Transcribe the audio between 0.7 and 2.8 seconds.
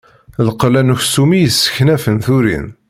n uksum i yesseknafen turin.